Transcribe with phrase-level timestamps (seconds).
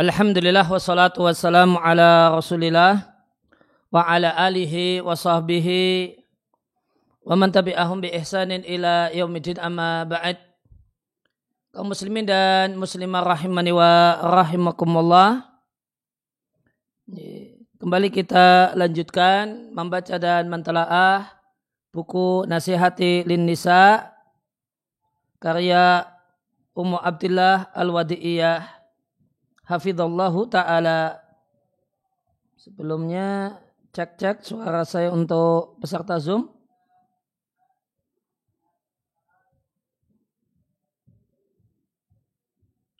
[0.00, 3.04] Alhamdulillah wassalatu wassalamu ala rasulillah
[3.92, 6.16] wa ala alihi wa sahbihi
[7.20, 10.40] wa man tabi'ahum bi ihsanin ila yaumidin amma ba'd.
[11.76, 15.44] Kaum muslimin dan muslimah rahimani wa rahimakumullah.
[17.76, 21.28] Kembali kita lanjutkan membaca dan mentelaah
[21.92, 24.08] buku Nasihati Lin Nisa
[25.44, 26.08] karya
[26.72, 28.79] Ummu Abdullah Al-Wadi'iyah
[29.70, 31.22] hafizallahu taala.
[32.58, 33.56] Sebelumnya
[33.94, 36.50] cek-cek suara saya untuk peserta Zoom.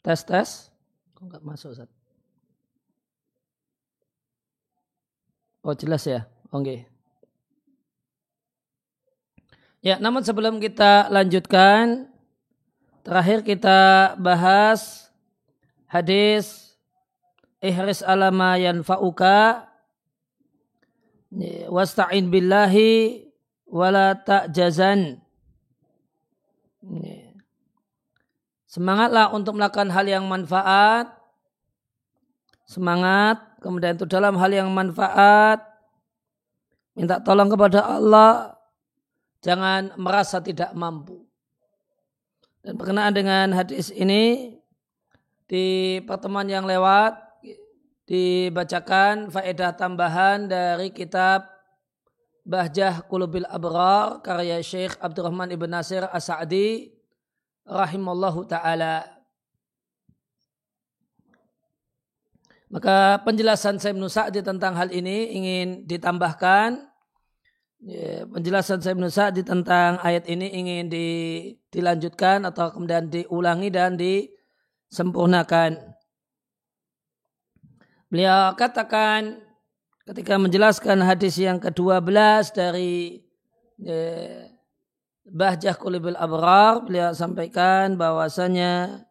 [0.01, 0.49] Tes tes.
[1.13, 1.91] Kok nggak masuk Ustaz?
[5.61, 6.25] Oh jelas ya.
[6.49, 6.65] Oke.
[6.65, 6.79] Okay.
[9.81, 12.09] Ya, namun sebelum kita lanjutkan,
[13.01, 15.10] terakhir kita bahas
[15.91, 16.71] hadis.
[17.59, 19.67] Ihris alama yanfa'uka.
[21.67, 23.27] Wasta'in billahi
[23.67, 25.19] wala ta'jazan.
[28.71, 31.11] Semangatlah untuk melakukan hal yang manfaat.
[32.63, 33.43] Semangat.
[33.59, 35.71] Kemudian itu dalam hal yang manfaat
[36.95, 38.55] minta tolong kepada Allah.
[39.41, 41.25] Jangan merasa tidak mampu.
[42.61, 44.53] Dan berkenaan dengan hadis ini
[45.51, 47.19] di pertemuan yang lewat
[48.07, 51.43] dibacakan faedah tambahan dari kitab
[52.47, 56.95] Bahjah Kulubil Abrar karya Syekh Abdurrahman Ibn Nasir As-Sa'di
[57.67, 59.03] rahimallahu taala.
[62.71, 66.79] Maka penjelasan Syekh Sa'di tentang hal ini ingin ditambahkan
[67.83, 71.07] ya, penjelasan Syekh Sa'di tentang ayat ini ingin di,
[71.67, 74.31] dilanjutkan atau kemudian diulangi dan di
[74.91, 75.79] sempurnakan.
[78.11, 79.39] Beliau katakan
[80.03, 83.23] ketika menjelaskan hadis yang ke-12 dari
[83.87, 84.51] eh,
[85.31, 89.07] Bahjah Kulibul Abrar, beliau sampaikan bahwasanya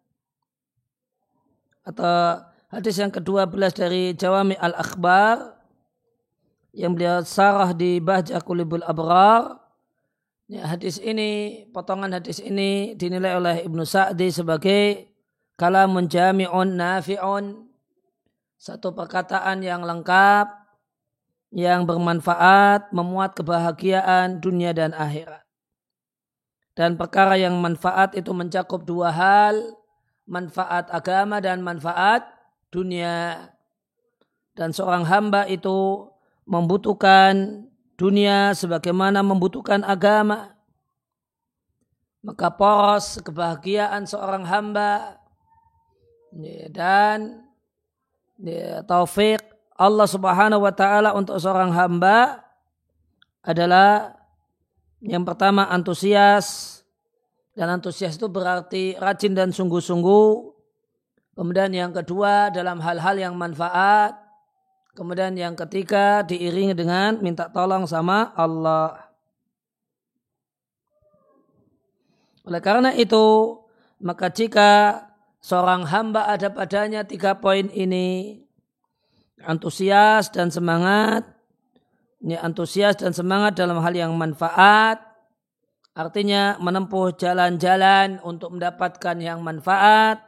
[1.81, 5.57] atau hadis yang ke-12 dari Jawami Al-Akhbar
[6.77, 9.59] yang beliau sarah di Bahjah Kulibul Abrar
[10.45, 15.10] ya, hadis ini, potongan hadis ini dinilai oleh Ibnu Sa'di sebagai
[15.61, 17.69] kalamun jami'un nafi'un.
[18.57, 20.49] Satu perkataan yang lengkap
[21.53, 25.45] yang bermanfaat memuat kebahagiaan dunia dan akhirat.
[26.73, 29.77] Dan perkara yang manfaat itu mencakup dua hal
[30.25, 32.25] manfaat agama dan manfaat
[32.73, 33.53] dunia.
[34.57, 36.09] Dan seorang hamba itu
[36.49, 37.65] membutuhkan
[38.01, 40.57] dunia sebagaimana membutuhkan agama.
[42.21, 45.20] Maka poros kebahagiaan seorang hamba
[46.71, 47.45] dan
[48.87, 49.43] taufik
[49.81, 52.45] Allah Subhanahu wa taala untuk seorang hamba
[53.41, 54.13] adalah
[55.01, 56.81] yang pertama antusias
[57.57, 60.29] dan antusias itu berarti rajin dan sungguh-sungguh.
[61.35, 64.17] Kemudian yang kedua dalam hal-hal yang manfaat.
[64.93, 69.09] Kemudian yang ketiga diiringi dengan minta tolong sama Allah.
[72.45, 73.57] Oleh karena itu,
[74.05, 75.05] maka jika
[75.41, 78.41] seorang hamba ada padanya tiga poin ini.
[79.41, 81.25] Antusias dan semangat.
[82.21, 85.01] Ini antusias dan semangat dalam hal yang manfaat.
[85.97, 90.21] Artinya menempuh jalan-jalan untuk mendapatkan yang manfaat.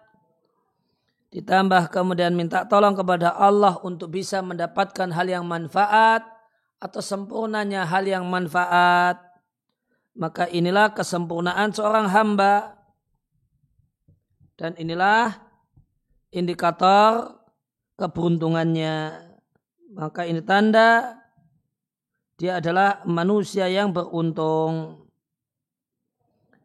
[1.32, 6.24] Ditambah kemudian minta tolong kepada Allah untuk bisa mendapatkan hal yang manfaat
[6.76, 9.16] atau sempurnanya hal yang manfaat.
[10.12, 12.81] Maka inilah kesempurnaan seorang hamba
[14.56, 15.36] dan inilah
[16.32, 17.38] indikator
[17.96, 19.28] keberuntungannya.
[19.92, 21.20] Maka ini tanda
[22.40, 25.04] dia adalah manusia yang beruntung.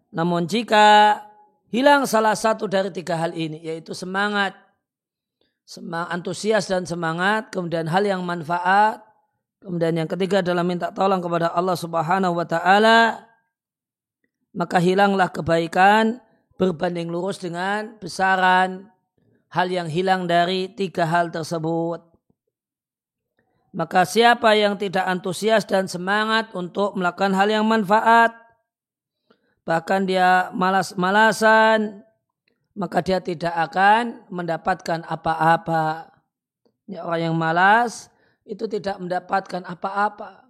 [0.10, 1.20] Namun jika
[1.70, 4.56] hilang salah satu dari tiga hal ini, yaitu semangat,
[5.68, 9.04] semangat antusias dan semangat, kemudian hal yang manfaat,
[9.62, 13.28] kemudian yang ketiga adalah minta tolong kepada Allah Subhanahu wa taala,
[14.56, 16.18] maka hilanglah kebaikan
[16.58, 18.90] berbanding lurus dengan besaran
[19.54, 22.04] hal yang hilang dari tiga hal tersebut.
[23.78, 28.34] Maka siapa yang tidak antusias dan semangat untuk melakukan hal yang manfaat,
[29.62, 32.02] bahkan dia malas-malasan,
[32.74, 36.10] maka dia tidak akan mendapatkan apa-apa.
[36.90, 38.10] Ya, orang yang malas
[38.48, 40.48] itu tidak mendapatkan apa-apa.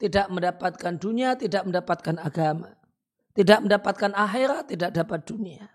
[0.00, 2.79] Tidak mendapatkan dunia, tidak mendapatkan agama.
[3.30, 5.66] Tidak mendapatkan akhirat, tidak dapat dunia.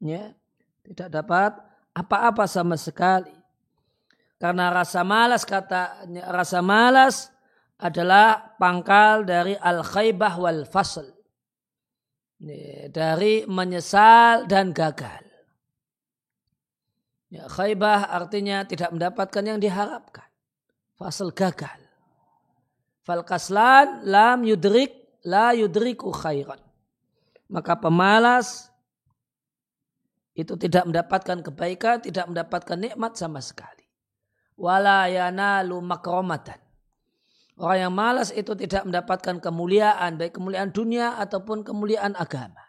[0.00, 0.32] Ya.
[0.80, 1.54] Tidak dapat
[1.92, 3.32] apa-apa sama sekali.
[4.40, 7.28] Karena rasa malas kata rasa malas
[7.76, 11.04] adalah pangkal dari al khaybah wal fasl.
[12.88, 15.28] Dari menyesal dan gagal.
[17.28, 20.26] Ya, khaybah artinya tidak mendapatkan yang diharapkan.
[20.96, 21.89] Fasl gagal.
[23.02, 26.60] Fal kaslan lam yudrik la yudriku khairan.
[27.50, 28.70] Maka pemalas
[30.36, 33.80] itu tidak mendapatkan kebaikan, tidak mendapatkan nikmat sama sekali
[34.60, 36.60] wala yanalu makromatan.
[37.56, 42.60] Orang yang malas itu tidak mendapatkan kemuliaan, baik kemuliaan dunia ataupun kemuliaan agama.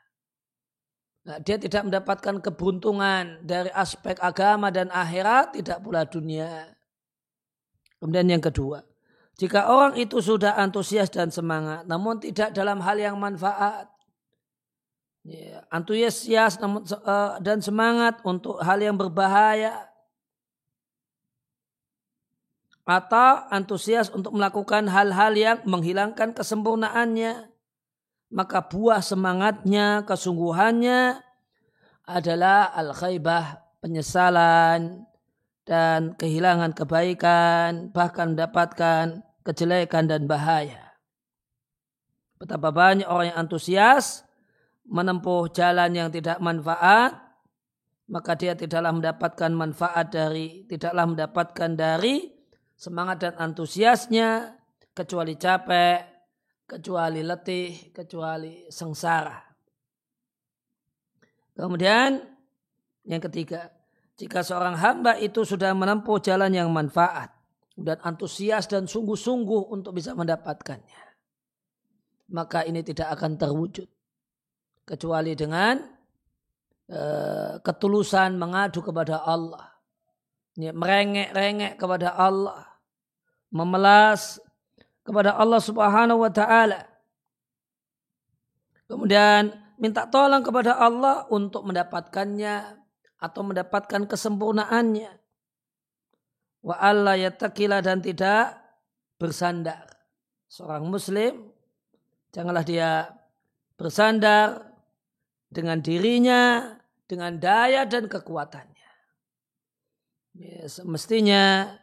[1.21, 6.75] Nah, dia tidak mendapatkan keberuntungan dari aspek agama dan akhirat, tidak pula dunia.
[8.03, 8.83] Kemudian yang kedua,
[9.41, 13.89] jika orang itu sudah antusias dan semangat, namun tidak dalam hal yang manfaat,
[15.25, 19.89] ya, antusias namun, uh, dan semangat untuk hal yang berbahaya,
[22.85, 27.49] atau antusias untuk melakukan hal-hal yang menghilangkan kesempurnaannya,
[28.29, 31.17] maka buah semangatnya, kesungguhannya
[32.05, 35.09] adalah al-khaibah, penyesalan
[35.65, 40.93] dan kehilangan kebaikan, bahkan mendapatkan kejelekan dan bahaya.
[42.37, 44.25] Betapa banyak orang yang antusias
[44.89, 47.13] menempuh jalan yang tidak manfaat,
[48.09, 52.33] maka dia tidaklah mendapatkan manfaat dari, tidaklah mendapatkan dari
[52.73, 54.57] semangat dan antusiasnya,
[54.91, 55.99] kecuali capek,
[56.65, 59.37] kecuali letih, kecuali sengsara.
[61.55, 62.19] Kemudian
[63.05, 63.69] yang ketiga,
[64.17, 67.40] jika seorang hamba itu sudah menempuh jalan yang manfaat
[67.77, 71.03] dan antusias dan sungguh-sungguh untuk bisa mendapatkannya,
[72.31, 73.87] maka ini tidak akan terwujud
[74.83, 75.79] kecuali dengan
[76.91, 79.71] uh, ketulusan mengadu kepada Allah,
[80.57, 82.67] merengek-rengek kepada Allah,
[83.51, 84.39] memelas
[85.01, 86.87] kepada Allah Subhanahu wa taala.
[88.91, 92.75] Kemudian minta tolong kepada Allah untuk mendapatkannya
[93.21, 95.20] atau mendapatkan kesempurnaannya.
[96.61, 98.57] Wa yattaqila dan tidak
[99.17, 99.89] bersandar.
[100.45, 101.49] Seorang muslim
[102.29, 103.09] janganlah dia
[103.77, 104.71] bersandar
[105.49, 106.75] dengan dirinya,
[107.09, 108.89] dengan daya dan kekuatannya.
[110.31, 111.75] Ya, semestinya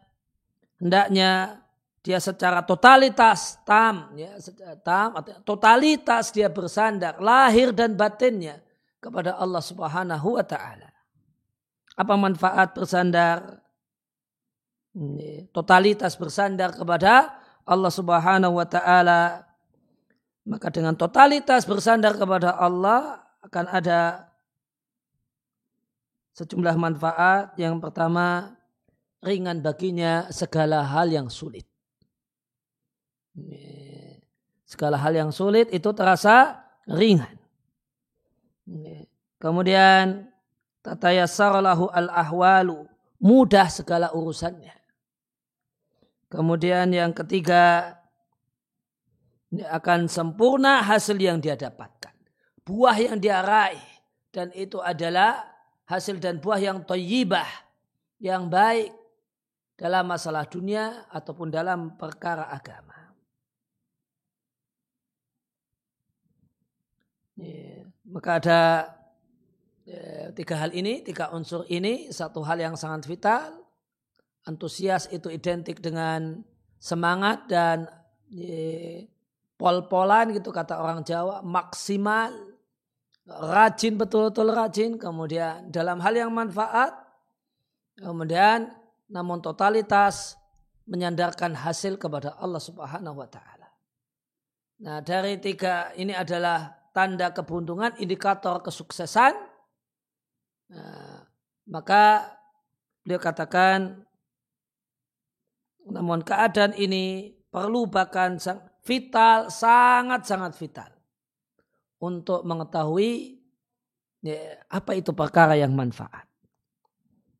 [0.81, 1.61] hendaknya
[2.01, 4.41] dia secara totalitas tam ya
[4.81, 8.65] tam totalitas dia bersandar lahir dan batinnya
[9.03, 10.89] kepada Allah Subhanahu wa taala.
[11.99, 13.61] Apa manfaat bersandar?
[15.53, 17.39] Totalitas bersandar kepada
[17.69, 19.45] Allah Subhanahu wa taala.
[20.49, 24.33] Maka dengan totalitas bersandar kepada Allah akan ada
[26.33, 27.53] sejumlah manfaat.
[27.61, 28.57] Yang pertama,
[29.21, 31.69] ringan baginya segala hal yang sulit.
[34.65, 37.37] Segala hal yang sulit itu terasa ringan.
[39.37, 40.33] Kemudian
[40.81, 42.89] tatayassaralahu al-ahwalu,
[43.21, 44.78] mudah segala urusannya.
[46.29, 47.97] Kemudian yang ketiga,
[49.49, 52.13] akan sempurna hasil yang dia dapatkan.
[52.69, 53.81] Buah yang dia raih.
[54.29, 55.41] Dan itu adalah
[55.89, 57.49] hasil dan buah yang toyibah,
[58.21, 58.93] yang baik,
[59.79, 63.15] dalam masalah dunia ataupun dalam perkara agama.
[67.39, 68.61] Ya, maka ada
[69.87, 73.68] ya, tiga hal ini, tiga unsur ini, satu hal yang sangat vital.
[74.49, 76.41] Antusias itu identik dengan
[76.81, 77.85] semangat dan
[78.33, 79.05] ya,
[79.61, 82.33] pol-polan gitu kata orang Jawa, maksimal,
[83.29, 86.97] rajin betul-betul rajin, kemudian dalam hal yang manfaat,
[88.01, 88.73] kemudian
[89.13, 90.41] namun totalitas
[90.89, 93.69] menyandarkan hasil kepada Allah Subhanahu wa taala.
[94.81, 99.37] Nah, dari tiga ini adalah tanda keberuntungan, indikator kesuksesan.
[100.73, 101.29] Nah,
[101.69, 102.33] maka
[103.05, 104.08] beliau katakan
[105.89, 108.37] namun keadaan ini perlu bahkan
[108.85, 110.91] vital, sangat-sangat vital
[111.99, 113.41] untuk mengetahui
[114.23, 116.29] ya, apa itu perkara yang manfaat.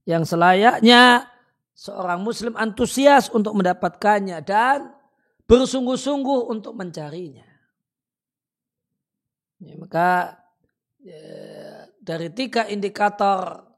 [0.09, 1.29] Yang selayaknya
[1.77, 4.97] seorang muslim antusias untuk mendapatkannya dan
[5.45, 7.47] bersungguh-sungguh untuk mencarinya.
[9.59, 10.39] Ya, maka
[11.03, 11.23] ya,
[12.01, 13.69] dari tiga indikator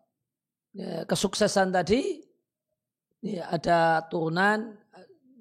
[0.71, 2.29] ya, kesuksesan tadi
[3.21, 4.77] ya, ada turunan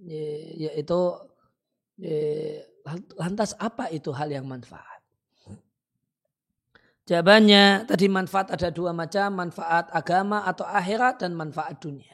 [0.04, 0.24] ya,
[0.70, 1.00] yaitu
[2.00, 2.20] ya,
[3.20, 5.00] lantas apa itu hal yang manfaat?
[7.10, 12.14] Jawabannya tadi manfaat ada dua macam, manfaat agama atau akhirat dan manfaat dunia.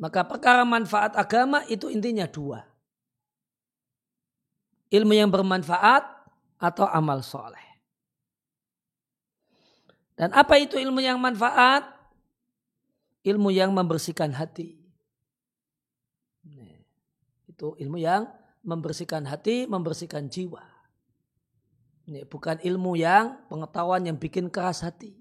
[0.00, 2.64] Maka perkara manfaat agama itu intinya dua.
[4.88, 6.08] Ilmu yang bermanfaat
[6.56, 7.60] atau amal soleh.
[10.16, 12.01] Dan apa itu ilmu yang manfaat?
[13.22, 14.82] Ilmu yang membersihkan hati.
[17.46, 18.26] Itu ilmu yang
[18.66, 20.64] membersihkan hati, membersihkan jiwa.
[22.08, 25.14] Ini bukan ilmu yang pengetahuan yang bikin keras hati.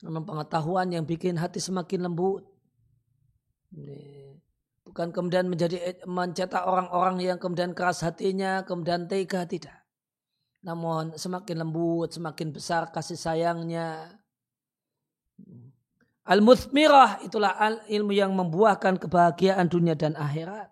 [0.00, 2.48] Namun pengetahuan yang bikin hati semakin lembut.
[3.76, 4.32] Ini
[4.88, 9.76] bukan kemudian menjadi mencetak orang-orang yang kemudian keras hatinya, kemudian tega tidak.
[10.64, 14.16] Namun semakin lembut, semakin besar kasih sayangnya.
[16.28, 17.56] Al-muthmirah itulah
[17.88, 20.68] ilmu yang membuahkan kebahagiaan dunia dan akhirat.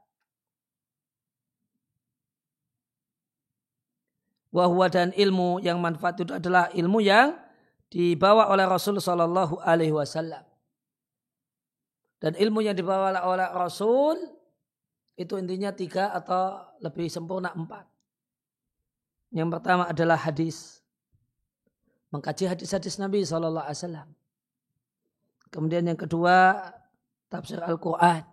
[4.49, 7.37] Wahwa dan ilmu yang manfaat itu adalah ilmu yang
[7.93, 10.45] dibawa oleh Rasul Sallallahu Alaihi Wasallam.
[12.19, 14.19] Dan ilmu yang dibawa oleh Rasul
[15.15, 17.87] itu intinya tiga atau lebih sempurna empat.
[19.31, 20.81] Yang pertama adalah hadis.
[22.09, 24.09] Mengkaji hadis-hadis Nabi Sallallahu Alaihi Wasallam.
[25.49, 26.61] Kemudian yang kedua
[27.33, 28.25] tafsir Al-Quran.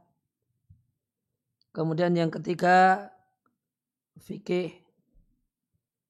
[1.75, 3.11] Kemudian yang ketiga
[4.23, 4.71] fikih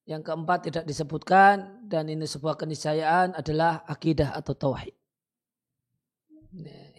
[0.05, 4.93] yang keempat tidak disebutkan dan ini sebuah keniscayaan adalah akidah atau tauhid.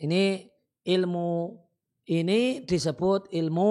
[0.03, 0.51] Ini
[0.83, 1.55] ilmu
[2.11, 3.71] ini disebut ilmu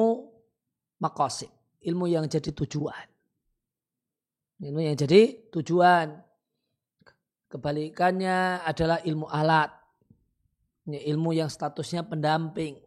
[0.99, 1.51] makosid,
[1.83, 3.07] ilmu yang jadi tujuan.
[4.63, 6.15] Ilmu yang jadi tujuan.
[7.51, 9.71] Kebalikannya adalah ilmu alat.
[10.85, 12.77] Ini ilmu yang statusnya pendamping.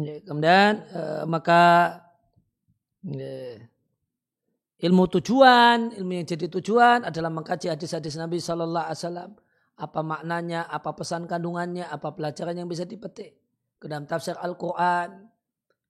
[0.00, 1.98] Ya, kemudian uh, maka
[4.80, 9.30] ilmu tujuan, ilmu yang jadi tujuan adalah mengkaji hadis-hadis Nabi Shallallahu Alaihi Wasallam.
[9.82, 13.34] Apa maknanya, apa pesan kandungannya, apa pelajaran yang bisa dipetik
[13.82, 15.26] ke dalam tafsir Al-Quran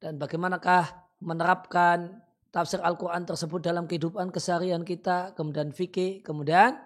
[0.01, 0.89] dan bagaimanakah
[1.21, 6.77] menerapkan tafsir Al-Quran tersebut dalam kehidupan keseharian kita, kemudian fikih, kemudian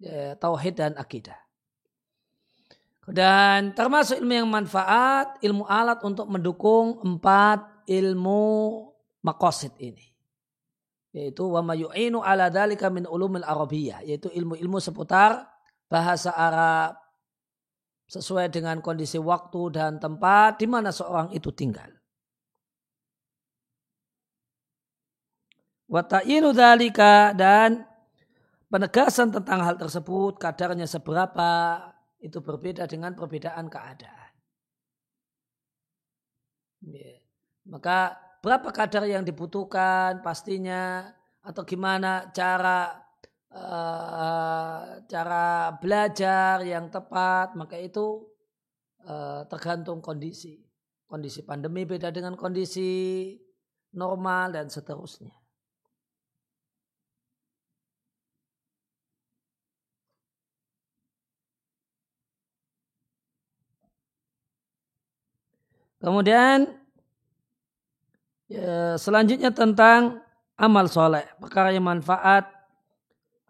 [0.00, 1.36] ya, tauhid dan akidah.
[3.02, 8.42] Dan termasuk ilmu yang manfaat, ilmu alat untuk mendukung empat ilmu
[9.20, 10.06] makosid ini.
[11.12, 14.06] Yaitu wa mayu'inu ala dalika min ulumil arabiyah.
[14.06, 15.44] Yaitu ilmu-ilmu seputar
[15.90, 16.96] bahasa Arab
[18.08, 21.90] sesuai dengan kondisi waktu dan tempat di mana seorang itu tinggal.
[25.92, 27.84] Wata'inu dalika dan
[28.72, 31.76] penegasan tentang hal tersebut kadarnya seberapa
[32.24, 34.32] itu berbeda dengan perbedaan keadaan.
[36.88, 37.20] Ya.
[37.68, 41.12] Maka berapa kadar yang dibutuhkan pastinya
[41.44, 42.96] atau gimana cara
[43.52, 48.32] uh, cara belajar yang tepat maka itu
[49.04, 50.56] uh, tergantung kondisi.
[51.04, 53.28] Kondisi pandemi beda dengan kondisi
[53.92, 55.41] normal dan seterusnya.
[66.02, 66.66] Kemudian
[68.50, 70.18] ya, selanjutnya tentang
[70.58, 72.50] amal soleh, perkara yang manfaat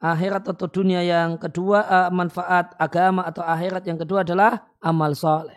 [0.02, 5.56] akhirat atau dunia yang kedua, uh, manfaat agama atau akhirat yang kedua adalah amal soleh.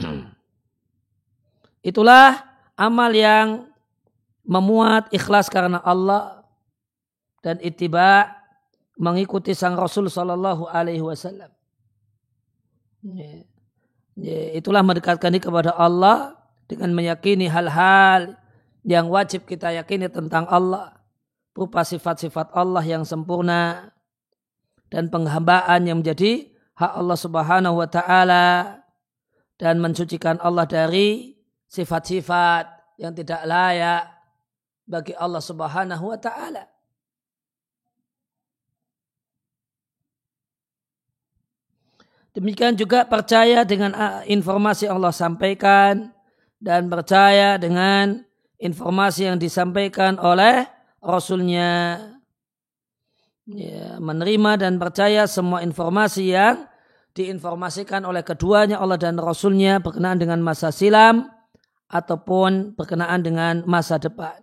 [1.90, 2.48] Itulah
[2.80, 3.68] amal yang
[4.46, 6.46] memuat ikhlas karena Allah
[7.44, 8.30] dan itiba
[8.96, 11.50] mengikuti sang Rasul Sallallahu Alaihi Wasallam.
[13.00, 13.49] Ya.
[14.18, 16.34] Ya, itulah mendekatkan diri kepada Allah
[16.66, 18.34] dengan meyakini hal-hal
[18.86, 20.98] yang wajib kita yakini tentang Allah
[21.54, 23.92] berupa sifat-sifat Allah yang sempurna
[24.90, 28.46] dan penghambaan yang menjadi hak Allah Subhanahu wa taala
[29.60, 31.36] dan mensucikan Allah dari
[31.68, 34.08] sifat-sifat yang tidak layak
[34.88, 36.66] bagi Allah Subhanahu wa taala.
[42.30, 46.14] Demikian juga percaya dengan ah, informasi Allah sampaikan
[46.62, 48.22] dan percaya dengan
[48.62, 50.68] informasi yang disampaikan oleh
[51.02, 51.98] Rasulnya.
[53.50, 56.70] Ya, menerima dan percaya semua informasi yang
[57.18, 61.26] diinformasikan oleh keduanya Allah dan Rasulnya berkenaan dengan masa silam
[61.90, 64.38] ataupun berkenaan dengan masa depan.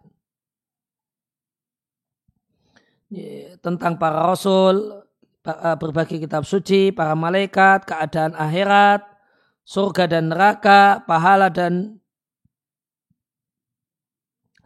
[3.08, 5.07] Ya, tentang para Rasul,
[5.80, 9.04] berbagai kitab suci, para malaikat, keadaan akhirat,
[9.64, 12.04] surga dan neraka, pahala dan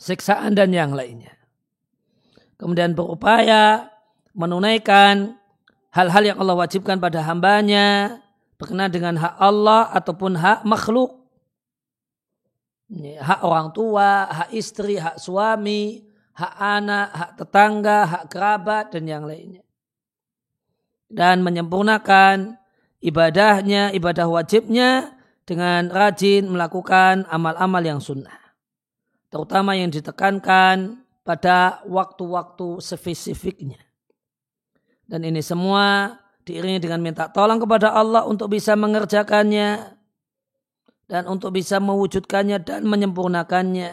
[0.02, 1.38] siksaan dan yang lainnya.
[2.58, 3.90] Kemudian berupaya
[4.34, 5.38] menunaikan
[5.94, 8.18] hal-hal yang Allah wajibkan pada hambanya
[8.62, 11.18] berkenaan dengan hak Allah ataupun hak makhluk.
[13.02, 16.06] Hak orang tua, hak istri, hak suami,
[16.38, 19.61] hak anak, hak tetangga, hak kerabat, dan yang lainnya.
[21.12, 22.56] Dan menyempurnakan
[23.04, 28.40] ibadahnya, ibadah wajibnya dengan rajin melakukan amal-amal yang sunnah.
[29.28, 33.80] Terutama yang ditekankan pada waktu-waktu spesifiknya.
[35.04, 36.16] Dan ini semua
[36.48, 40.00] diiringi dengan minta tolong kepada Allah untuk bisa mengerjakannya
[41.12, 43.92] dan untuk bisa mewujudkannya dan menyempurnakannya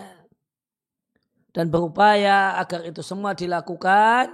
[1.53, 4.31] dan berupaya agar itu semua dilakukan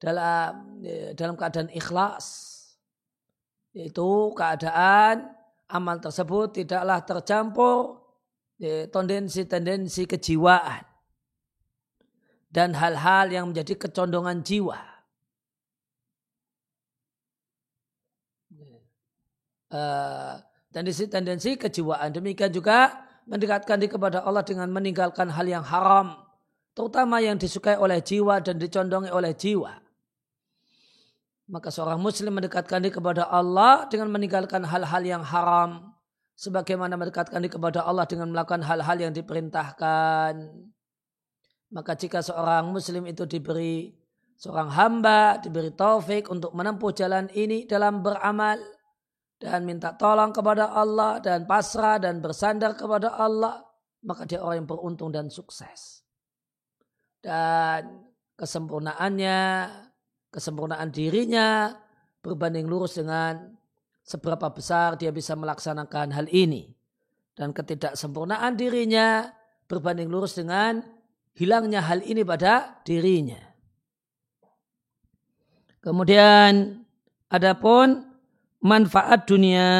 [0.00, 2.56] dalam eh, dalam keadaan ikhlas
[3.76, 5.30] yaitu keadaan
[5.68, 8.00] amal tersebut tidaklah tercampur
[8.58, 10.82] eh, tendensi-tendensi kejiwaan
[12.50, 14.90] dan hal-hal yang menjadi kecondongan jiwa
[20.74, 22.10] tendensi-tendensi kejiwaan.
[22.10, 26.18] Demikian juga mendekatkan diri kepada Allah dengan meninggalkan hal yang haram,
[26.74, 29.89] terutama yang disukai oleh jiwa dan dicondongi oleh jiwa.
[31.50, 35.90] Maka seorang muslim mendekatkan diri kepada Allah dengan meninggalkan hal-hal yang haram,
[36.38, 40.32] sebagaimana mendekatkan diri kepada Allah dengan melakukan hal-hal yang diperintahkan.
[41.74, 43.90] Maka jika seorang muslim itu diberi
[44.38, 48.62] seorang hamba, diberi taufik untuk menempuh jalan ini dalam beramal,
[49.40, 53.58] dan minta tolong kepada Allah dan pasrah dan bersandar kepada Allah,
[54.06, 56.04] maka dia orang yang beruntung dan sukses.
[57.20, 59.38] Dan kesempurnaannya,
[60.30, 61.74] kesempurnaan dirinya
[62.22, 63.54] berbanding lurus dengan
[64.06, 66.70] seberapa besar dia bisa melaksanakan hal ini.
[67.34, 69.30] Dan ketidaksempurnaan dirinya
[69.70, 70.82] berbanding lurus dengan
[71.34, 73.38] hilangnya hal ini pada dirinya.
[75.80, 76.84] Kemudian
[77.32, 78.04] adapun
[78.60, 79.70] manfaat dunia.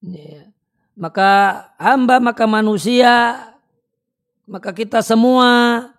[0.00, 0.48] Ya.
[0.96, 1.30] Maka
[1.76, 3.48] hamba, maka manusia,
[4.48, 5.91] maka kita semua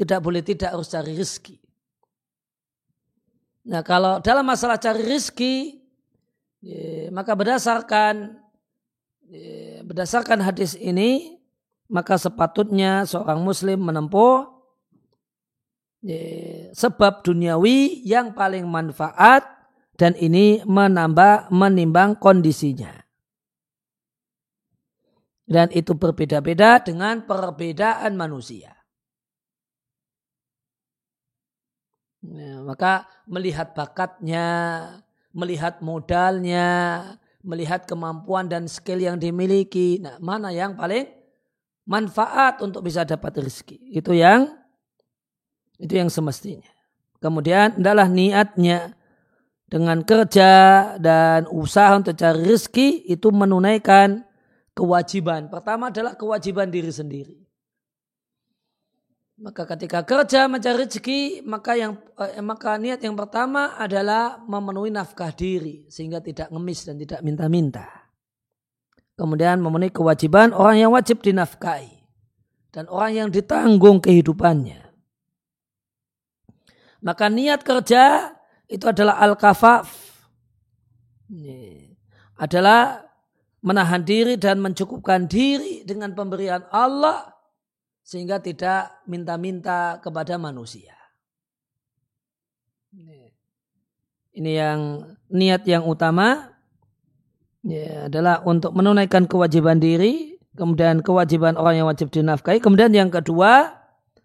[0.00, 1.60] tidak boleh tidak harus cari rezeki.
[3.68, 5.76] Nah kalau dalam masalah cari rezeki,
[6.64, 8.40] ya, maka berdasarkan
[9.28, 11.36] ya, berdasarkan hadis ini,
[11.92, 14.48] maka sepatutnya seorang muslim menempuh
[16.00, 16.24] ya,
[16.72, 19.44] sebab duniawi yang paling manfaat
[20.00, 23.04] dan ini menambah menimbang kondisinya.
[25.44, 28.79] Dan itu berbeda-beda dengan perbedaan manusia.
[32.20, 34.46] Ya, maka melihat bakatnya,
[35.32, 36.68] melihat modalnya,
[37.40, 39.96] melihat kemampuan dan skill yang dimiliki.
[40.04, 41.08] Nah, mana yang paling
[41.88, 43.80] manfaat untuk bisa dapat rezeki?
[43.96, 44.52] Itu yang
[45.80, 46.68] itu yang semestinya.
[47.24, 48.92] Kemudian adalah niatnya
[49.64, 50.52] dengan kerja
[51.00, 54.28] dan usaha untuk cari rezeki itu menunaikan
[54.76, 55.48] kewajiban.
[55.48, 57.39] Pertama adalah kewajiban diri sendiri.
[59.40, 65.32] Maka ketika kerja mencari rezeki, maka yang eh, maka niat yang pertama adalah memenuhi nafkah
[65.32, 67.88] diri sehingga tidak ngemis dan tidak minta-minta.
[69.16, 72.04] Kemudian memenuhi kewajiban orang yang wajib dinafkahi
[72.68, 74.92] dan orang yang ditanggung kehidupannya.
[77.00, 78.36] Maka niat kerja
[78.68, 79.88] itu adalah al-kafaf.
[82.36, 83.08] Adalah
[83.64, 87.39] menahan diri dan mencukupkan diri dengan pemberian Allah
[88.02, 90.96] sehingga tidak minta-minta kepada manusia.
[94.34, 94.80] Ini yang
[95.30, 96.50] niat yang utama.
[97.60, 103.76] Ya, adalah untuk menunaikan kewajiban diri, kemudian kewajiban orang yang wajib dinafkahi, kemudian yang kedua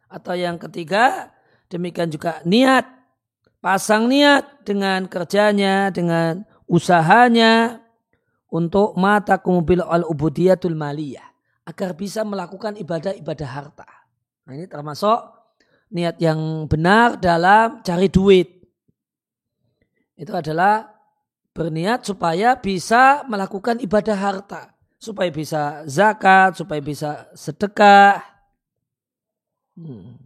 [0.08, 1.36] atau yang ketiga
[1.68, 2.88] demikian juga niat.
[3.60, 7.84] Pasang niat dengan kerjanya, dengan usahanya
[8.48, 11.35] untuk mata kemobil al-ubudiyatul maliyah
[11.66, 13.90] agar bisa melakukan ibadah-ibadah harta.
[14.46, 15.18] Nah, ini termasuk
[15.90, 18.62] niat yang benar dalam cari duit.
[20.16, 20.86] Itu adalah
[21.52, 24.62] berniat supaya bisa melakukan ibadah harta,
[25.02, 28.22] supaya bisa zakat, supaya bisa sedekah,
[29.76, 30.22] hmm.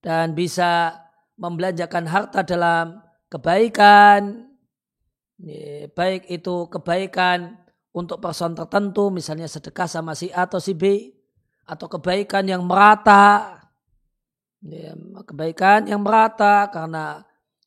[0.00, 1.02] dan bisa
[1.36, 4.52] membelanjakan harta dalam kebaikan,
[5.96, 7.61] baik itu kebaikan
[7.92, 11.12] untuk person tertentu, misalnya sedekah sama si A atau si B,
[11.68, 13.60] atau kebaikan yang merata,
[15.28, 17.20] kebaikan yang merata karena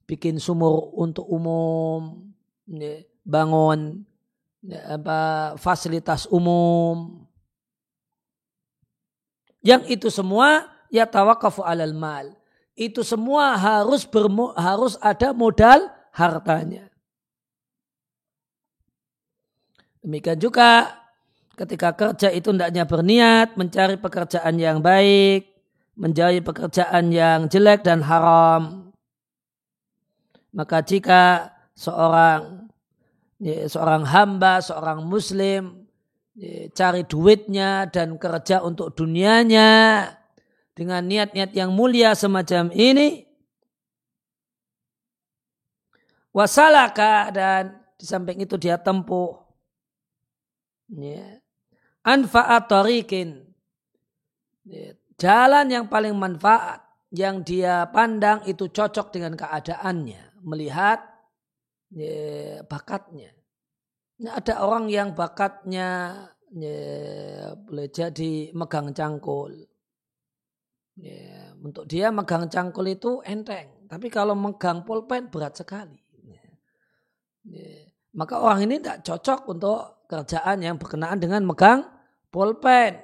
[0.09, 2.25] bikin sumur untuk umum,
[3.25, 4.01] bangun
[4.65, 5.19] ya, apa,
[5.61, 7.25] fasilitas umum.
[9.65, 12.33] Yang itu semua ya tawakafu alal mal.
[12.75, 16.91] Itu semua harus bermo, harus ada modal hartanya.
[20.05, 21.01] Demikian juga
[21.57, 25.49] ketika kerja itu hendaknya berniat mencari pekerjaan yang baik,
[25.97, 28.93] menjauhi pekerjaan yang jelek dan haram.
[30.53, 32.69] Maka jika seorang
[33.65, 35.89] seorang hamba, seorang muslim
[36.77, 40.05] cari duitnya dan kerja untuk dunianya
[40.75, 43.23] dengan niat-niat yang mulia semacam ini
[46.35, 49.44] wasalaka dan di samping itu dia tempuh
[50.91, 51.41] ya,
[52.05, 53.41] anfa'at tarikin
[54.67, 61.01] ya, jalan yang paling manfaat yang dia pandang itu cocok dengan keadaannya melihat
[61.95, 63.31] ya, bakatnya.
[64.15, 66.15] Nah, ada orang yang bakatnya
[66.55, 66.79] ya,
[67.55, 69.67] boleh jadi megang cangkul.
[70.95, 73.67] Ya, untuk dia megang cangkul itu enteng.
[73.91, 75.99] Tapi kalau megang pulpen berat sekali.
[78.15, 81.85] Maka orang ini tidak cocok untuk kerjaan yang berkenaan dengan megang
[82.29, 83.01] pulpen.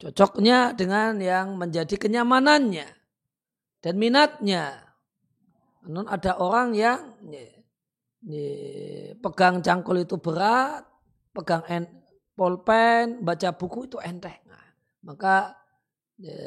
[0.00, 2.88] Cocoknya dengan yang menjadi kenyamanannya
[3.84, 4.80] dan minatnya.
[5.84, 7.48] Namun ada orang yang ya,
[9.20, 10.88] pegang cangkul itu berat,
[11.36, 11.84] pegang en,
[12.32, 14.40] polpen, baca buku itu enteng.
[14.48, 14.66] Nah,
[15.04, 15.52] maka
[16.16, 16.40] ya,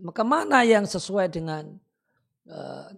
[0.00, 1.76] maka mana yang sesuai dengan
[2.48, 2.88] uh,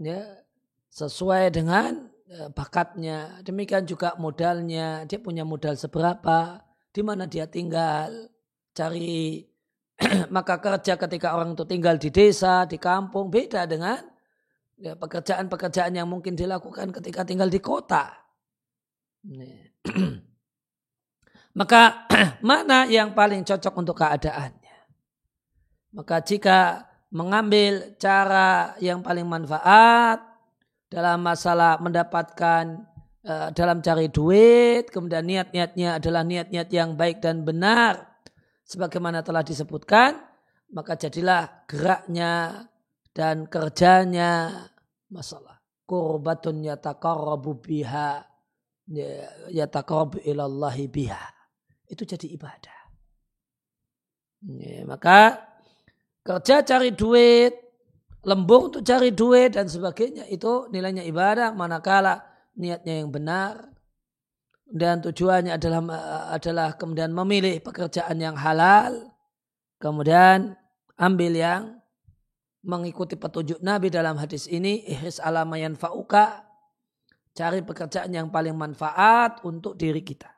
[0.95, 2.14] sesuai dengan
[2.55, 3.41] bakatnya.
[3.47, 8.31] Demikian juga modalnya, dia punya modal seberapa, di mana dia tinggal,
[8.75, 9.47] cari
[10.37, 14.03] maka kerja ketika orang itu tinggal di desa, di kampung beda dengan
[14.79, 18.11] ya, pekerjaan-pekerjaan yang mungkin dilakukan ketika tinggal di kota.
[21.55, 22.11] Maka
[22.43, 24.77] mana yang paling cocok untuk keadaannya?
[25.95, 30.34] Maka jika mengambil cara yang paling manfaat
[30.95, 32.87] dalam masalah mendapatkan
[33.27, 38.23] uh, dalam cari duit, kemudian niat-niatnya adalah niat-niat yang baik dan benar,
[38.63, 40.23] sebagaimana telah disebutkan,
[40.71, 42.63] maka jadilah geraknya
[43.11, 44.55] dan kerjanya
[45.11, 48.23] masalah kurbatun yataqarrabu biha
[48.87, 49.11] ya,
[49.51, 51.27] yataqarrabu ilallahi biha.
[51.91, 52.79] Itu jadi ibadah.
[54.47, 55.43] Ya, maka
[56.23, 57.64] kerja cari duit
[58.25, 62.25] lembur untuk cari duit dan sebagainya itu nilainya ibadah manakala
[62.57, 63.69] niatnya yang benar
[64.69, 65.81] dan tujuannya adalah
[66.33, 69.13] adalah kemudian memilih pekerjaan yang halal
[69.77, 70.57] kemudian
[70.97, 71.63] ambil yang
[72.65, 76.45] mengikuti petunjuk Nabi dalam hadis ini ihris alama fauka
[77.35, 80.31] cari pekerjaan yang paling manfaat untuk diri kita.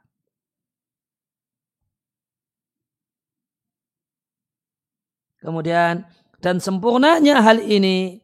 [5.45, 6.03] Kemudian
[6.41, 8.21] dan sempurnanya hal ini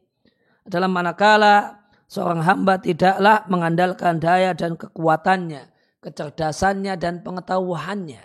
[0.63, 5.65] dalam manakala seorang hamba tidaklah mengandalkan daya dan kekuatannya,
[5.99, 8.23] kecerdasannya dan pengetahuannya.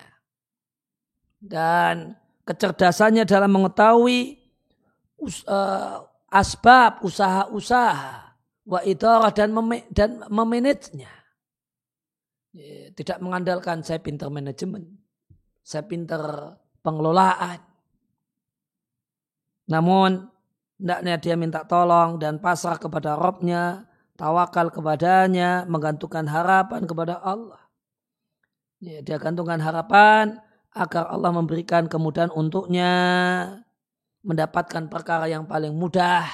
[1.38, 4.42] Dan kecerdasannya dalam mengetahui
[5.46, 8.34] uh, asbab usaha-usaha
[8.68, 11.08] wa idarah dan mem dan memanagenya.
[12.92, 14.98] Tidak mengandalkan saya pintar manajemen,
[15.62, 17.67] saya pintar pengelolaan.
[19.68, 20.26] Namun,
[20.80, 23.84] hendaknya dia minta tolong dan pasrah kepada Robnya,
[24.16, 27.60] tawakal kepadanya, menggantungkan harapan kepada Allah.
[28.78, 30.38] dia gantungkan harapan
[30.70, 32.94] agar Allah memberikan kemudahan untuknya
[34.22, 36.26] mendapatkan perkara yang paling mudah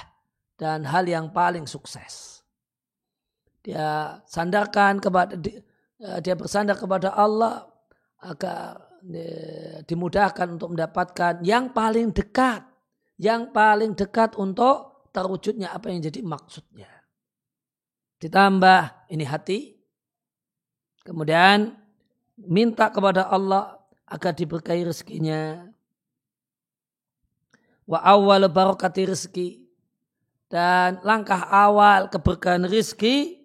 [0.60, 2.44] dan hal yang paling sukses.
[3.64, 7.64] Dia sandarkan kepada eh, dia bersandar kepada Allah
[8.20, 12.60] agar eh, dimudahkan untuk mendapatkan yang paling dekat,
[13.18, 16.90] yang paling dekat untuk terwujudnya apa yang jadi maksudnya.
[18.18, 19.78] Ditambah ini hati,
[21.06, 21.78] kemudian
[22.40, 23.78] minta kepada Allah
[24.10, 25.70] agar diberkahi rezekinya,
[27.86, 29.48] wa awal barakati rizki
[30.50, 33.44] dan langkah awal keberkahan rizki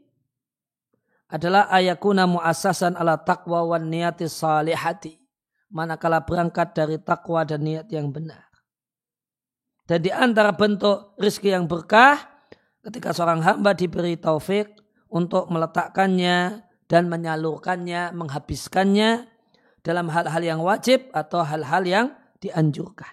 [1.29, 5.21] adalah ayakuna muasasan ala taqwa wan niyati salihati.
[5.69, 8.48] Manakala berangkat dari takwa dan niat yang benar
[9.89, 12.21] dan di antara bentuk rizki yang berkah
[12.85, 14.77] ketika seorang hamba diberi taufik
[15.09, 19.25] untuk meletakkannya dan menyalurkannya, menghabiskannya
[19.81, 22.05] dalam hal-hal yang wajib atau hal-hal yang
[22.37, 23.09] dianjurkan.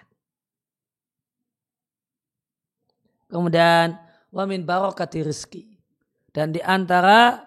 [3.25, 3.97] Kemudian
[4.29, 5.81] wamin barokati rizki.
[6.29, 7.41] Dan di antara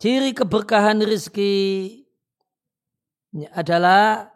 [0.00, 2.00] ciri keberkahan rizki
[3.52, 4.32] adalah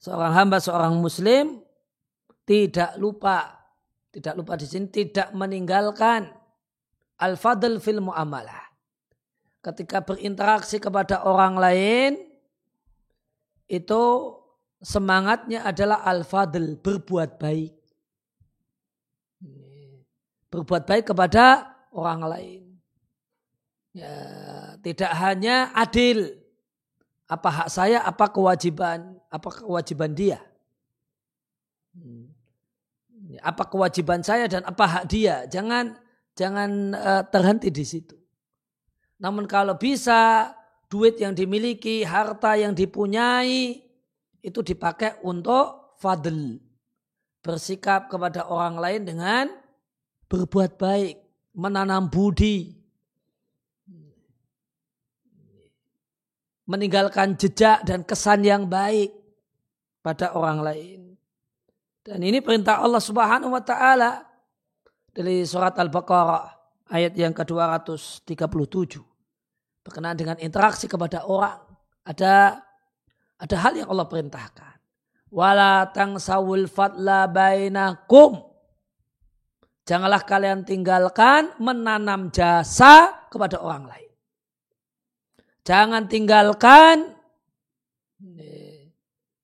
[0.00, 1.60] seorang hamba, seorang muslim
[2.50, 3.62] tidak lupa,
[4.10, 6.34] tidak lupa di sini, tidak meninggalkan
[7.22, 8.74] al-fadl fil muamalah.
[9.62, 12.18] Ketika berinteraksi kepada orang lain,
[13.70, 14.02] itu
[14.82, 17.70] semangatnya adalah al-fadl, berbuat baik.
[20.50, 22.62] Berbuat baik kepada orang lain.
[23.94, 24.10] Ya,
[24.82, 26.34] tidak hanya adil,
[27.30, 30.49] apa hak saya, apa kewajiban, apa kewajiban dia.
[33.40, 35.44] Apa kewajiban saya dan apa hak dia.
[35.48, 35.96] Jangan
[36.38, 38.16] jangan uh, terhenti di situ.
[39.20, 40.52] Namun kalau bisa
[40.88, 43.84] duit yang dimiliki, harta yang dipunyai
[44.40, 46.56] itu dipakai untuk fadl.
[47.40, 49.44] Bersikap kepada orang lain dengan
[50.28, 51.16] berbuat baik,
[51.56, 52.80] menanam budi,
[56.70, 59.10] meninggalkan jejak dan kesan yang baik
[60.06, 61.00] pada orang lain.
[62.00, 64.24] Dan ini perintah Allah Subhanahu wa taala
[65.12, 66.48] dari surat Al-Baqarah
[66.88, 68.96] ayat yang ke-237
[69.84, 71.60] berkenaan dengan interaksi kepada orang.
[72.04, 72.56] Ada
[73.40, 74.76] ada hal yang Allah perintahkan.
[75.32, 78.48] Wala tangsawul fadla bainakum.
[79.84, 84.12] Janganlah kalian tinggalkan menanam jasa kepada orang lain.
[85.64, 87.16] Jangan tinggalkan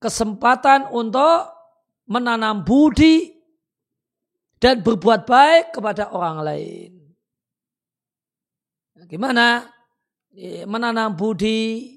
[0.00, 1.55] kesempatan untuk
[2.06, 3.34] menanam budi
[4.56, 6.90] dan berbuat baik kepada orang lain.
[9.06, 9.68] Gimana?
[10.66, 11.96] Menanam budi,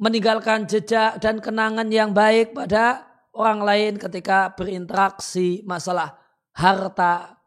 [0.00, 3.06] meninggalkan jejak dan kenangan yang baik pada
[3.36, 6.16] orang lain ketika berinteraksi masalah
[6.56, 7.38] harta,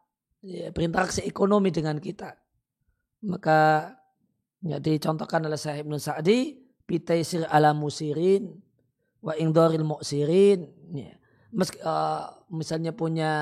[0.74, 2.34] berinteraksi ekonomi dengan kita.
[3.22, 3.92] Maka
[4.62, 6.54] Ya, dicontohkan oleh Syekh Ibn Sa'di,
[6.86, 8.62] bitaisir ala musirin,
[9.22, 10.66] wa ingdoril mu'sirin.
[10.92, 11.14] Ya.
[11.54, 13.32] Meski, uh, misalnya punya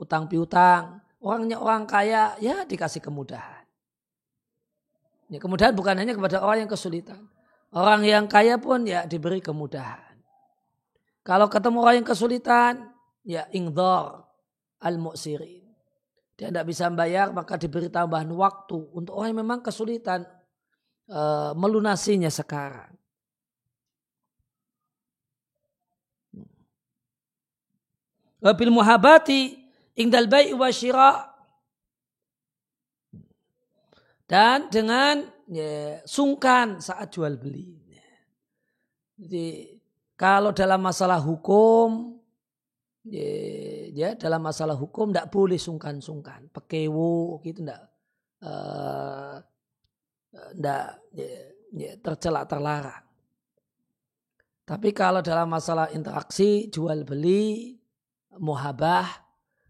[0.00, 3.62] utang piutang, orangnya orang kaya, ya dikasih kemudahan.
[5.28, 7.28] Ya, kemudahan bukan hanya kepada orang yang kesulitan.
[7.74, 10.16] Orang yang kaya pun ya diberi kemudahan.
[11.26, 12.72] Kalau ketemu orang yang kesulitan,
[13.26, 14.24] ya ingdor
[14.78, 15.64] al-mu'sirin
[16.34, 20.26] dia tidak bisa membayar maka diberi tambahan waktu untuk orang yang memang kesulitan
[21.06, 21.20] e,
[21.54, 22.90] melunasinya sekarang.
[28.44, 29.56] Wabil muhabati
[29.96, 31.32] ingdal bayi wa syira
[34.28, 37.72] dan dengan ya, sungkan saat jual beli.
[39.14, 39.78] Jadi
[40.18, 42.20] kalau dalam masalah hukum
[43.04, 47.80] ya dalam masalah hukum tidak boleh sungkan-sungkan, pekewo gitu tidak
[48.42, 49.38] uh,
[50.52, 51.30] tidak ya,
[51.78, 53.04] ya, tercela terlarang.
[54.64, 57.76] Tapi kalau dalam masalah interaksi jual beli
[58.38, 59.06] muhabah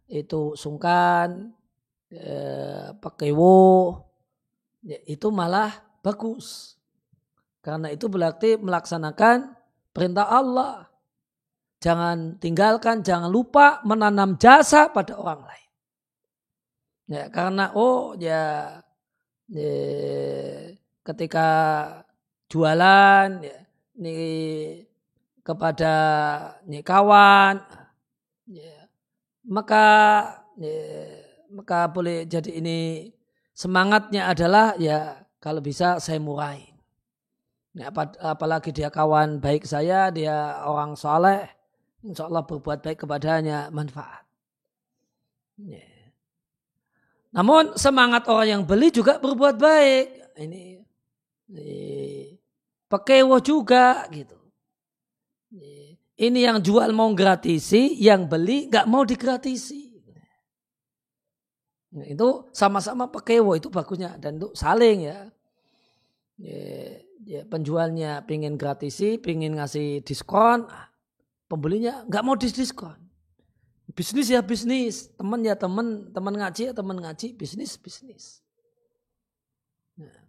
[0.08, 1.52] itu sungkan
[2.12, 4.04] eh, pekewo
[4.84, 5.72] ya, itu malah
[6.04, 6.76] bagus
[7.64, 9.56] karena itu berarti melaksanakan
[9.96, 10.94] perintah Allah
[11.84, 15.70] Jangan tinggalkan, jangan lupa menanam jasa pada orang lain.
[17.12, 18.80] Ya, karena oh ya,
[19.52, 19.76] ya
[21.04, 21.48] ketika
[22.48, 23.58] jualan ya,
[24.00, 24.16] ini
[25.44, 25.94] kepada
[26.64, 27.60] ini kawan
[28.48, 28.88] ya,
[29.46, 29.84] maka
[30.56, 30.76] ya,
[31.52, 33.10] maka boleh jadi ini
[33.54, 36.72] semangatnya adalah ya kalau bisa saya murahin.
[37.74, 37.90] Ya,
[38.22, 41.42] apalagi dia kawan baik saya, dia orang soleh,
[42.04, 44.28] Insya Allah berbuat baik kepadanya manfaat.
[45.56, 45.82] Ya.
[47.32, 50.06] Namun semangat orang yang beli juga berbuat baik.
[50.36, 50.84] Ini,
[51.48, 51.74] ini
[52.86, 54.36] pekewo juga gitu.
[56.14, 59.90] Ini yang jual mau gratisi, yang beli nggak mau digratisi.
[61.94, 65.18] Nah, itu sama-sama pekewo itu bagusnya dan itu saling ya.
[66.38, 66.58] ya,
[67.26, 70.66] ya penjualnya pingin gratisi, pingin ngasih diskon,
[71.50, 72.98] pembelinya nggak mau diskon.
[73.94, 78.42] Bisnis ya bisnis, teman ya teman, teman ngaji ya teman ngaji, bisnis bisnis.
[79.94, 80.10] Nah.
[80.10, 80.24] Ya,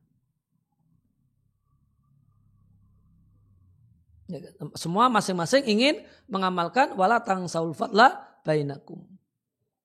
[4.74, 9.06] semua masing-masing ingin mengamalkan wala tang saul fadla bainakum.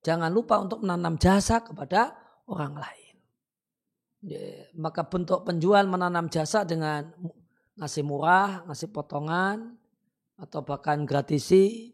[0.00, 2.16] Jangan lupa untuk menanam jasa kepada
[2.48, 3.14] orang lain.
[4.20, 7.12] Ya, maka bentuk penjual menanam jasa dengan
[7.76, 9.76] ngasih murah, ngasih potongan,
[10.40, 11.92] atau bahkan gratisi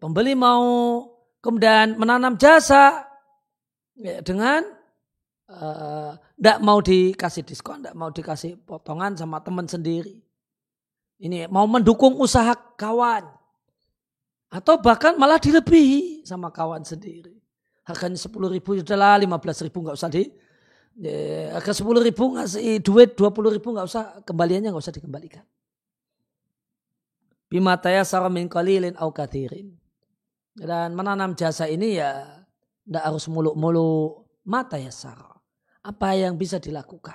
[0.00, 1.04] pembeli mau
[1.44, 3.06] kemudian menanam jasa
[3.94, 4.64] ya, dengan
[6.36, 10.25] tidak uh, mau dikasih diskon, tidak mau dikasih potongan sama teman sendiri.
[11.16, 13.24] Ini mau mendukung usaha kawan.
[14.52, 17.34] Atau bahkan malah dilebihi sama kawan sendiri.
[17.86, 20.26] Harganya 10 ribu, udahlah 15 ribu nggak usah di,
[20.98, 25.44] ya, harga 10 ribu ngasih duit 20 ribu nggak usah, kembaliannya nggak usah dikembalikan.
[27.46, 29.70] Bimataya saramin kalilin au kathirin.
[30.56, 32.42] Dan menanam jasa ini ya
[32.82, 34.90] tidak harus muluk-muluk mata ya.
[35.86, 37.14] Apa yang bisa dilakukan?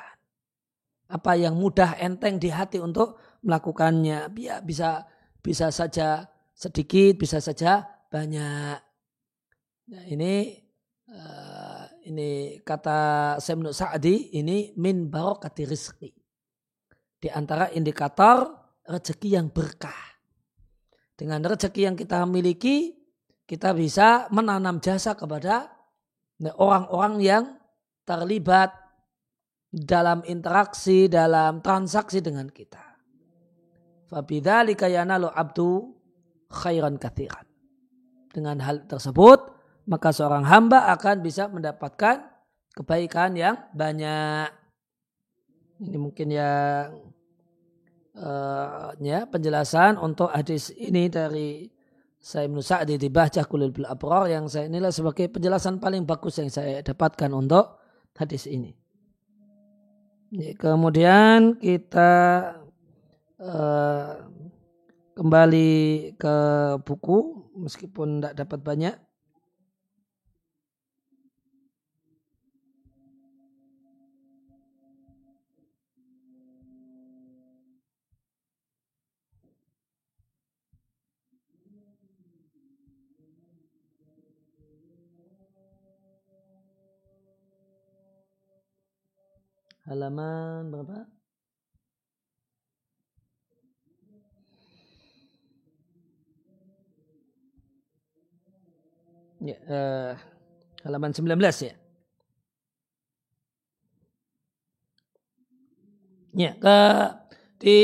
[1.12, 4.30] Apa yang mudah enteng di hati untuk melakukannya?
[4.34, 5.06] Biar bisa
[5.42, 8.78] bisa saja sedikit, bisa saja banyak.
[9.92, 10.56] Nah, ini
[11.10, 16.10] uh, ini kata Semnu Sa'di ini min barokati rizki.
[17.22, 20.10] Di antara indikator rezeki yang berkah.
[21.14, 22.98] Dengan rezeki yang kita miliki,
[23.46, 25.70] kita bisa menanam jasa kepada
[26.58, 27.46] orang-orang yang
[28.02, 28.74] terlibat
[29.70, 32.91] dalam interaksi, dalam transaksi dengan kita.
[34.12, 35.96] Fabidzalika yanalu abdu
[36.52, 37.48] khairan kathiran.
[38.32, 39.40] Dengan hal tersebut,
[39.88, 42.28] maka seorang hamba akan bisa mendapatkan
[42.76, 44.52] kebaikan yang banyak.
[45.82, 47.00] Ini mungkin yang
[48.20, 51.72] uh, ya penjelasan untuk hadis ini dari
[52.22, 56.38] saya Ibnu Sa'di di Bahjah Kulil Bil Abrar yang saya nilai sebagai penjelasan paling bagus
[56.38, 57.82] yang saya dapatkan untuk
[58.14, 58.78] hadis ini.
[60.56, 62.12] Kemudian kita
[63.42, 64.30] uh,
[65.18, 65.72] kembali
[66.16, 66.36] ke
[66.86, 68.96] buku meskipun tidak dapat banyak.
[89.92, 91.21] halaman berapa?
[99.42, 100.14] Ya, uh,
[100.86, 101.34] halaman 19
[101.66, 101.74] ya.
[106.32, 106.78] Ya, ke,
[107.58, 107.76] di,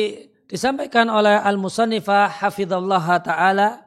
[0.46, 3.82] disampaikan oleh Al-Musannifah hafizallah taala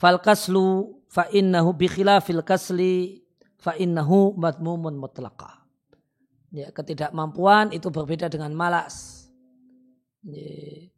[0.00, 3.22] fal kaslu fa innahu bi khilafil kasli
[3.60, 5.68] fa innahu madmumun mutlaqah.
[6.48, 9.28] Ya, ketidakmampuan itu berbeda dengan malas.
[10.24, 10.88] Ya,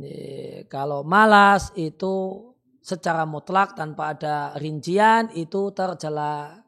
[0.00, 2.55] ya, kalau malas itu
[2.86, 6.62] secara mutlak tanpa ada rincian itu tercela.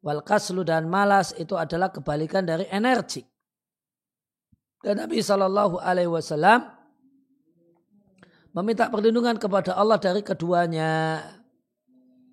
[0.00, 3.20] Wal kaslu dan malas itu adalah kebalikan dari energi.
[4.80, 6.64] Dan Nabi Shallallahu Alaihi Wasallam
[8.56, 11.20] meminta perlindungan kepada Allah dari keduanya.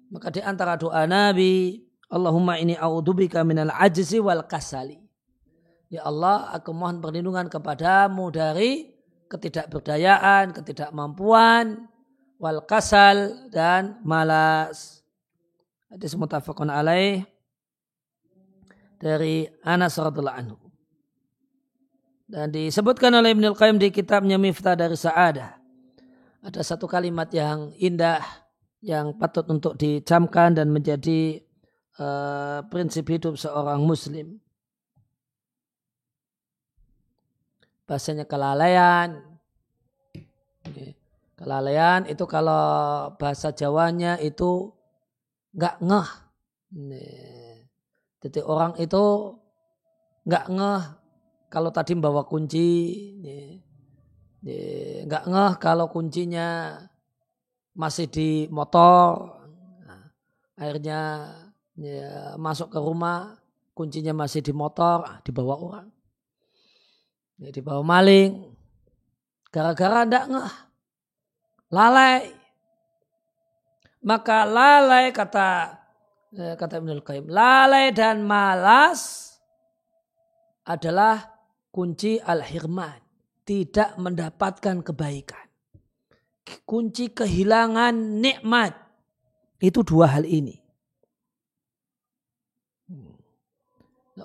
[0.08, 4.95] Maka di antara doa Nabi, Allahumma ini a'udzubika minal ajzi wal kasali.
[5.91, 8.95] Ya Allah, aku mohon perlindungan kepadamu dari
[9.28, 11.91] ketidakberdayaan, ketidakmampuan,
[12.38, 15.02] wal kasal dan malas.
[15.89, 17.26] Hadis mutafakun alaih
[19.02, 20.58] dari Anas radhiallahu anhu.
[22.28, 25.56] Dan disebutkan oleh Ibnul Qayyim di kitabnya Miftah dari Sa'adah.
[26.43, 28.19] Ada satu kalimat yang indah
[28.84, 31.39] yang patut untuk dicamkan dan menjadi
[31.97, 34.43] uh, prinsip hidup seorang muslim.
[37.88, 39.23] Bahasanya kelalaian.
[41.38, 44.73] Kelalaian itu kalau bahasa Jawanya itu
[45.54, 46.10] nggak ngeh.
[48.26, 49.38] Jadi orang itu
[50.26, 50.84] nggak ngeh
[51.54, 52.73] kalau tadi bawa kunci.
[55.06, 56.82] Nggak ngeh kalau kuncinya
[57.78, 59.38] masih di motor.
[59.86, 60.09] Nah,
[60.57, 61.01] akhirnya
[61.78, 63.38] ya, masuk ke rumah
[63.78, 65.88] kuncinya masih di motor ah, dibawa orang
[67.38, 68.49] ya, dibawa maling
[69.53, 70.53] gara-gara ndak ngeh
[71.72, 72.34] lalai.
[74.07, 75.76] Maka lalai kata
[76.32, 79.36] ya, kata Ibnul Qayyim lalai dan malas
[80.63, 81.28] adalah
[81.72, 83.07] kunci al-hirman
[83.47, 85.47] tidak mendapatkan kebaikan.
[86.68, 88.76] Kunci kehilangan nikmat
[89.59, 90.55] itu dua hal ini.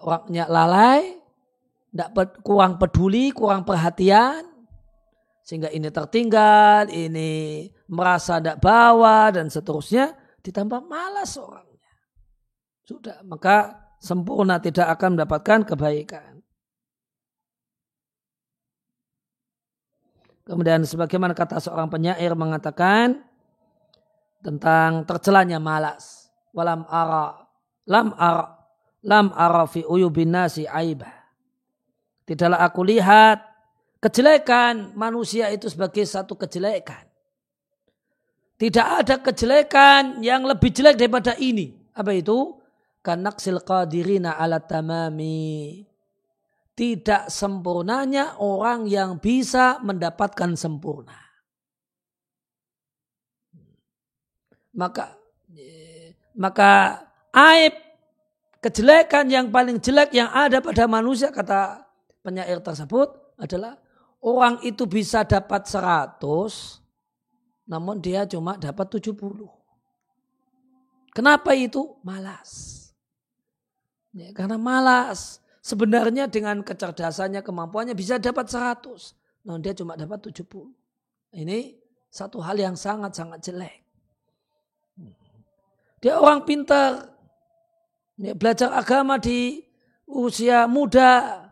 [0.02, 1.18] Orangnya lalai,
[1.90, 4.51] tidak kurang peduli, kurang perhatian,
[5.42, 11.90] sehingga ini tertinggal, ini merasa tidak bawa dan seterusnya, ditambah malas orangnya.
[12.86, 16.32] Sudah, maka sempurna tidak akan mendapatkan kebaikan.
[20.42, 23.22] Kemudian sebagaimana kata seorang penyair mengatakan
[24.42, 26.30] tentang tercelanya malas.
[26.50, 27.46] Walam ara
[27.86, 28.58] lam ar
[29.06, 31.14] lam ara fi uyubin nasi aibah.
[32.26, 33.51] Tidaklah aku lihat
[34.02, 37.06] kejelekan manusia itu sebagai satu kejelekan.
[38.58, 41.74] Tidak ada kejelekan yang lebih jelek daripada ini.
[41.94, 42.58] Apa itu?
[43.02, 45.82] Kanaksil qadirina ala tamami.
[46.74, 51.18] Tidak sempurnanya orang yang bisa mendapatkan sempurna.
[54.72, 55.18] Maka
[56.32, 57.02] maka
[57.34, 57.76] aib
[58.62, 61.82] kejelekan yang paling jelek yang ada pada manusia kata
[62.24, 63.81] penyair tersebut adalah
[64.22, 66.82] orang itu bisa dapat 100
[67.66, 69.46] namun dia cuma dapat 70.
[71.12, 71.96] Kenapa itu?
[72.02, 72.80] Malas.
[74.12, 75.38] Ya, karena malas.
[75.62, 79.14] Sebenarnya dengan kecerdasannya, kemampuannya bisa dapat 100.
[79.46, 80.68] Namun dia cuma dapat 70.
[81.32, 81.78] Ini
[82.12, 83.78] satu hal yang sangat-sangat jelek.
[86.02, 87.14] Dia orang pintar,
[88.18, 89.62] ya, belajar agama di
[90.02, 91.46] usia muda,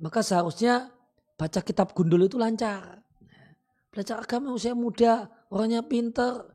[0.00, 0.93] maka seharusnya
[1.34, 3.02] baca kitab gundul itu lancar.
[3.90, 6.50] Belajar agama usia muda, orangnya pinter,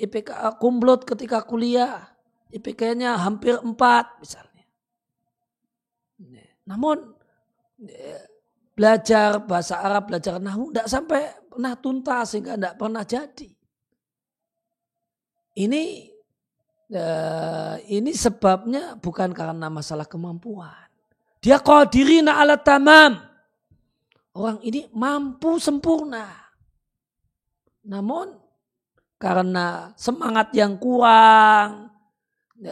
[0.00, 2.04] IPK kumlot ketika kuliah,
[2.52, 4.64] IPK-nya hampir empat misalnya.
[6.68, 7.16] Namun
[8.76, 13.50] belajar bahasa Arab, belajar nahu tidak sampai pernah tuntas sehingga tidak pernah jadi.
[15.52, 16.12] Ini
[16.92, 20.92] Uh, ini sebabnya bukan karena masalah kemampuan.
[21.40, 23.31] Dia qadirina ala tamam.
[24.32, 26.28] Orang ini mampu sempurna.
[27.84, 28.32] Namun
[29.20, 31.92] karena semangat yang kurang,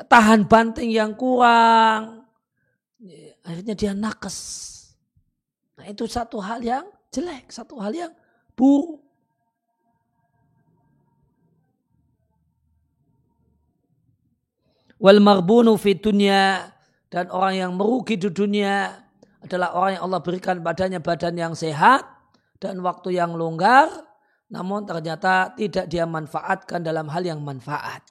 [0.08, 2.24] tahan banting yang kurang,
[2.96, 4.38] ya, akhirnya dia nakes.
[5.76, 8.12] Nah itu satu hal yang jelek, satu hal yang
[8.56, 9.10] buruk.
[15.00, 16.68] wal marbunu fi dunya
[17.08, 19.00] dan orang yang merugi di dunia
[19.40, 22.04] adalah orang yang Allah berikan badannya badan yang sehat
[22.60, 23.88] dan waktu yang longgar
[24.50, 28.02] namun ternyata tidak dia manfaatkan dalam hal yang manfaat.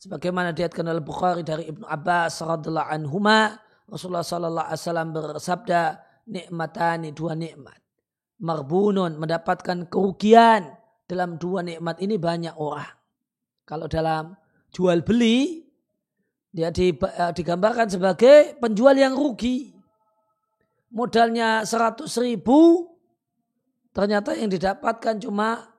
[0.00, 5.80] Sebagaimana diatkan oleh Bukhari dari Ibnu Abbas radhiallahu anhuma Rasulullah sallallahu alaihi wasallam bersabda
[6.26, 7.76] nikmatani dua nikmat.
[8.40, 10.72] Marbunun mendapatkan kerugian
[11.04, 12.92] dalam dua nikmat ini banyak orang.
[13.68, 14.36] Kalau dalam
[14.72, 15.64] jual beli
[16.56, 19.75] dia eh, digambarkan sebagai penjual yang rugi.
[20.92, 22.86] Modalnya 100 ribu,
[23.90, 25.76] ternyata yang didapatkan cuma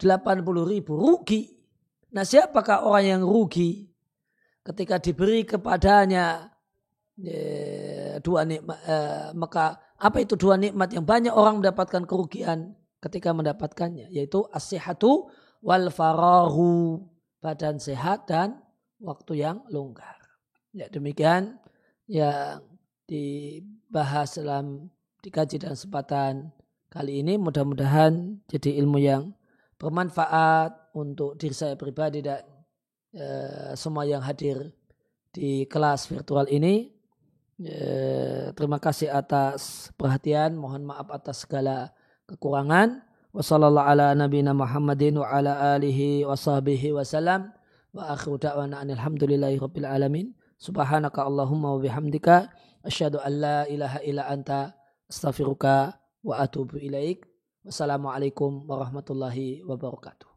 [0.00, 0.96] 80 ribu.
[0.96, 1.54] Rugi.
[2.16, 3.86] Nah siapakah orang yang rugi?
[4.60, 6.50] Ketika diberi kepadanya
[7.16, 13.32] ya, dua nikmat, eh, maka apa itu dua nikmat yang banyak orang mendapatkan kerugian ketika
[13.32, 15.32] mendapatkannya yaitu as-sihatu
[15.64, 17.00] wal farahu
[17.40, 18.60] badan sehat dan
[19.00, 20.16] waktu yang longgar.
[20.76, 21.56] Ya demikian
[22.04, 22.62] yang
[23.90, 24.86] dibahas dalam
[25.18, 26.54] dikaji dan kesempatan
[26.94, 29.34] kali ini mudah-mudahan jadi ilmu yang
[29.82, 32.38] bermanfaat untuk diri saya pribadi dan
[33.10, 33.26] e,
[33.74, 34.70] semua yang hadir
[35.34, 36.94] di kelas virtual ini.
[37.58, 41.90] E, terima kasih atas perhatian, mohon maaf atas segala
[42.30, 43.02] kekurangan.
[43.34, 45.18] Wassalamualaikum warahmatullahi
[49.58, 49.90] wabarakatuh.
[49.90, 50.39] Alamin.
[50.60, 52.52] Subhanaka Allahumma wa bihamdika.
[52.84, 54.76] Asyhadu an la ilaha illa anta
[55.08, 57.24] astaghfiruka wa atubu ilaik.
[57.64, 60.29] Wassalamualaikum warahmatullahi wabarakatuh.